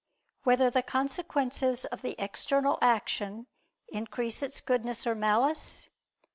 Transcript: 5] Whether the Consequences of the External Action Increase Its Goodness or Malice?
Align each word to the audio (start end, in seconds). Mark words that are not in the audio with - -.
5] 0.39 0.45
Whether 0.47 0.71
the 0.71 0.81
Consequences 0.81 1.85
of 1.85 2.01
the 2.01 2.15
External 2.17 2.79
Action 2.81 3.45
Increase 3.89 4.41
Its 4.41 4.59
Goodness 4.59 5.05
or 5.05 5.13
Malice? 5.13 5.89